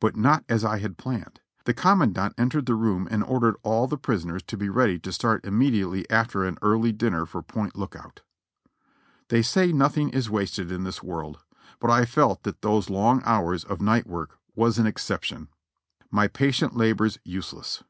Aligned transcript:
But 0.00 0.16
not 0.16 0.44
as 0.48 0.64
I 0.64 0.78
had 0.80 0.98
planned. 0.98 1.40
The 1.66 1.72
commandant 1.72 2.34
entered 2.36 2.66
the 2.66 2.74
room 2.74 3.06
and 3.08 3.22
ordered 3.22 3.54
all 3.62 3.86
the 3.86 3.96
prisoners 3.96 4.42
to 4.42 4.56
be 4.56 4.68
ready 4.68 4.98
to 4.98 5.12
start 5.12 5.44
immediately 5.44 6.04
after 6.10 6.42
an 6.42 6.58
early 6.62 6.90
dinner 6.90 7.24
for 7.26 7.42
Point 7.44 7.76
Lookout. 7.76 8.22
They 9.28 9.42
say 9.42 9.70
nothing 9.70 10.08
is 10.08 10.28
wasted 10.28 10.72
in 10.72 10.82
this 10.82 11.00
world, 11.00 11.44
but 11.78 11.92
I 11.92 12.06
felt 12.06 12.42
that 12.42 12.60
those 12.62 12.90
long 12.90 13.22
hours 13.24 13.62
of 13.62 13.80
night 13.80 14.08
work 14.08 14.36
was 14.56 14.80
an 14.80 14.86
exception. 14.88 15.46
My 16.10 16.26
patient 16.26 16.76
labors 16.76 17.20
useless. 17.22 17.84